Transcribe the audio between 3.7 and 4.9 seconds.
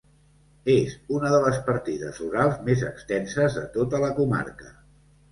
tota la comarca.